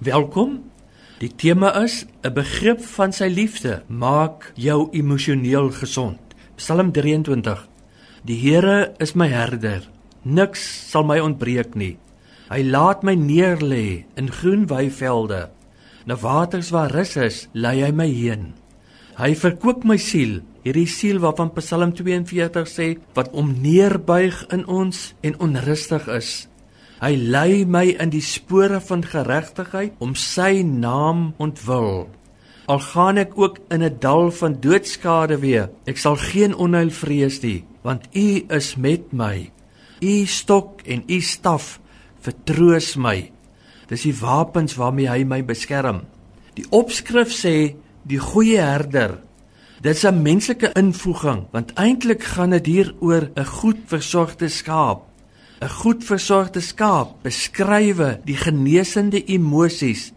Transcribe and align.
Welkom. 0.00 0.70
Die 1.20 1.28
tema 1.28 1.74
is 1.82 2.06
'n 2.24 2.32
begrip 2.32 2.80
van 2.80 3.12
sy 3.12 3.28
liefde 3.28 3.82
maak 3.86 4.52
jou 4.56 4.88
emosioneel 4.92 5.70
gesond. 5.70 6.18
Psalm 6.56 6.92
23. 6.92 7.68
Die 8.24 8.36
Here 8.36 8.94
is 8.98 9.12
my 9.12 9.28
herder. 9.28 9.82
Niks 10.22 10.90
sal 10.90 11.04
my 11.04 11.18
ontbreek 11.18 11.74
nie. 11.74 11.98
Hy 12.48 12.62
laat 12.62 13.02
my 13.02 13.14
neerlê 13.14 14.04
in 14.16 14.30
groen 14.30 14.66
weivelde. 14.66 15.50
Na 16.06 16.16
waters 16.16 16.70
waar 16.70 16.90
rus 16.90 17.16
is, 17.16 17.48
lei 17.52 17.82
hy 17.82 17.92
my 17.92 18.08
heen. 18.08 18.54
Hy 19.16 19.34
verkoop 19.34 19.84
my 19.84 19.96
siel, 19.96 20.40
hierdie 20.62 20.88
siel 20.88 21.18
waarvan 21.18 21.52
Psalm 21.52 21.92
42 21.92 22.68
sê 22.68 22.98
wat 23.12 23.30
om 23.32 23.60
neerbuig 23.60 24.46
in 24.48 24.66
ons 24.66 25.14
en 25.20 25.38
onrustig 25.38 26.08
is. 26.08 26.48
Hy 27.00 27.14
lei 27.16 27.64
my 27.64 27.86
in 27.96 28.10
die 28.12 28.20
spore 28.20 28.76
van 28.84 29.00
geregtigheid 29.08 29.94
om 30.04 30.12
sy 30.12 30.60
naam 30.60 31.30
ontwil. 31.40 32.10
Al 32.68 32.82
gaan 32.84 33.16
ek 33.22 33.32
ook 33.40 33.56
in 33.72 33.82
'n 33.82 33.96
dal 33.98 34.30
van 34.30 34.60
doodskade 34.60 35.40
weer, 35.40 35.70
ek 35.86 35.96
sal 35.96 36.16
geen 36.16 36.54
onheil 36.54 36.90
vrees 36.90 37.40
nie, 37.42 37.64
want 37.82 38.04
U 38.12 38.44
is 38.48 38.76
met 38.76 39.12
my. 39.12 39.50
U 40.00 40.26
stok 40.26 40.82
en 40.84 41.02
U 41.08 41.20
staf 41.20 41.80
vertroos 42.20 42.96
my. 42.96 43.32
Dis 43.88 44.02
die 44.02 44.14
wapens 44.20 44.76
waarmee 44.76 45.08
hy 45.08 45.24
my 45.24 45.42
beskerm. 45.42 46.02
Die 46.54 46.66
opskrif 46.70 47.32
sê 47.32 47.76
die 48.04 48.18
goeie 48.18 48.60
herder. 48.60 49.18
Dit's 49.80 50.04
'n 50.04 50.22
menslike 50.22 50.72
invoeging, 50.76 51.46
want 51.50 51.72
eintlik 51.74 52.22
gaan 52.22 52.50
dit 52.50 52.66
hier 52.66 52.94
oor 53.00 53.30
'n 53.36 53.44
goed 53.44 53.78
versorgde 53.86 54.48
skaap. 54.48 55.09
'n 55.60 55.68
Goed 55.68 56.04
versorgde 56.04 56.60
skaap 56.60 57.22
beskrywe 57.22 58.20
die 58.24 58.36
genesende 58.36 59.24
emosies. 59.24 60.12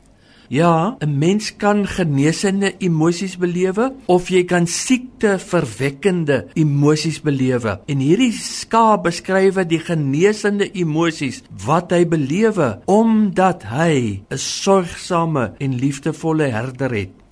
Ja, 0.47 0.95
'n 0.99 1.17
mens 1.17 1.55
kan 1.55 1.87
genesende 1.87 2.75
emosies 2.77 3.37
belewe 3.37 3.93
of 4.05 4.29
jy 4.29 4.43
kan 4.43 4.67
siekte 4.67 5.39
verwekkende 5.39 6.47
emosies 6.53 7.21
belewe. 7.21 7.79
En 7.85 7.97
hierdie 7.97 8.31
skaap 8.31 9.03
beskrywe 9.03 9.65
die 9.65 9.79
genesende 9.79 10.71
emosies 10.71 11.41
wat 11.65 11.91
hy 11.91 12.05
belewe 12.05 12.79
omdat 12.85 13.63
hy 13.63 14.21
'n 14.29 14.37
sorgsame 14.37 15.53
en 15.57 15.79
liefdevolle 15.79 16.47
herder 16.47 16.91
het. 16.91 17.22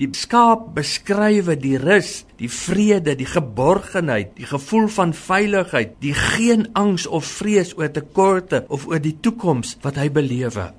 Die 0.00 0.08
skaap 0.18 0.72
beskrywe 0.74 1.54
die 1.60 1.76
rus, 1.78 2.24
die 2.40 2.50
vrede, 2.50 3.14
die 3.14 3.28
geborgenheid, 3.30 4.32
die 4.34 4.48
gevoel 4.48 4.88
van 4.90 5.14
veiligheid, 5.14 5.94
die 6.02 6.14
geen 6.18 6.66
angs 6.74 7.06
of 7.06 7.28
vrees 7.38 7.76
oor 7.78 7.92
tekorte 7.94 8.64
of 8.74 8.88
oor 8.90 8.98
die 8.98 9.14
toekoms 9.22 9.76
wat 9.84 10.00
hy 10.02 10.08
belewe. 10.10 10.72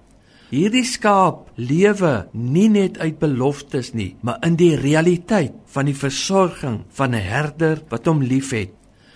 Hierdie 0.51 0.85
skaap 0.85 1.47
lewe 1.57 2.27
nie 2.33 2.67
net 2.69 2.99
uit 2.99 3.17
beloftes 3.19 3.93
nie, 3.95 4.13
maar 4.21 4.43
in 4.45 4.59
die 4.59 4.75
realiteit 4.77 5.55
van 5.73 5.87
die 5.89 5.97
versorging 5.97 6.83
van 6.91 7.15
'n 7.15 7.23
herder 7.23 7.81
wat 7.89 8.05
hom 8.05 8.21
liefhet. 8.21 8.75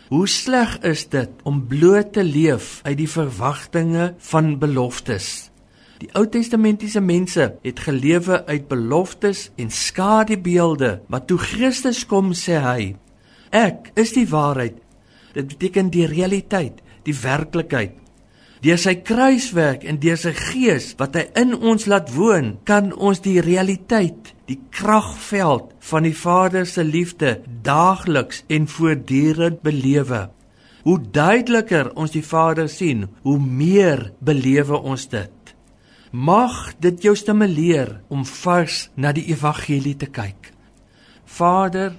Hoe 0.10 0.28
sleg 0.28 0.80
is 0.82 1.06
dit 1.06 1.30
om 1.44 1.68
bloot 1.68 2.14
te 2.14 2.24
leef 2.24 2.80
uit 2.84 2.98
die 2.98 3.10
verwagtinge 3.10 4.16
van 4.18 4.58
beloftes? 4.60 5.49
Die 6.00 6.08
Ou 6.16 6.24
Testamentiese 6.32 7.02
mense 7.04 7.46
het 7.60 7.80
gelewe 7.84 8.46
uit 8.48 8.68
beloftes 8.70 9.50
en 9.60 9.72
skadubeelde, 9.72 11.02
maar 11.12 11.26
toe 11.28 11.38
Christus 11.38 12.06
kom 12.08 12.32
sê 12.32 12.62
hy: 12.64 12.94
Ek 13.52 13.90
is 14.00 14.14
die 14.16 14.28
waarheid. 14.30 14.78
Dit 15.36 15.50
beteken 15.52 15.90
die 15.92 16.06
realiteit, 16.08 16.80
die 17.04 17.16
werklikheid. 17.16 17.98
Deur 18.64 18.80
sy 18.80 18.94
kruiswerk 19.08 19.84
en 19.88 20.00
deur 20.04 20.20
sy 20.20 20.34
gees 20.36 20.92
wat 21.00 21.16
hy 21.16 21.26
in 21.40 21.54
ons 21.56 21.86
laat 21.88 22.12
woon, 22.16 22.58
kan 22.68 22.92
ons 22.96 23.20
die 23.24 23.40
realiteit, 23.44 24.34
die 24.52 24.60
kragveld 24.76 25.72
van 25.92 26.08
die 26.08 26.16
Vader 26.16 26.68
se 26.68 26.84
liefde 26.84 27.38
daagliks 27.64 28.44
en 28.48 28.68
voortdurend 28.72 29.64
belewe. 29.64 30.28
Hoe 30.84 31.00
duideliker 31.00 31.92
ons 32.00 32.16
die 32.16 32.24
Vader 32.24 32.68
sien, 32.72 33.08
hoe 33.28 33.40
meer 33.40 34.10
belewe 34.24 34.80
ons 34.80 35.08
dit. 35.12 35.39
Mag 36.12 36.74
dit 36.82 37.04
jou 37.06 37.16
stimuleer 37.16 38.00
om 38.10 38.26
vars 38.26 38.88
na 38.98 39.12
die 39.14 39.28
evangelie 39.30 39.96
te 39.96 40.10
kyk. 40.10 40.52
Vader, 41.30 41.94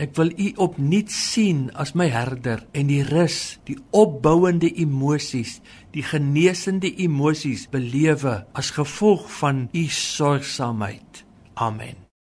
ek 0.00 0.14
wil 0.16 0.30
U 0.30 0.50
opnuut 0.66 1.10
sien 1.12 1.66
as 1.74 1.92
my 1.98 2.06
herder 2.14 2.62
en 2.72 2.92
die 2.92 3.02
rus, 3.04 3.58
die 3.66 3.76
opbouende 3.90 4.70
emosies, 4.70 5.58
die 5.90 6.06
genesende 6.06 6.92
emosies 7.02 7.66
belewe 7.72 8.44
as 8.54 8.70
gevolg 8.78 9.26
van 9.40 9.66
U 9.74 9.84
sorgsaamheid. 9.90 11.24
Amen. 11.58 12.09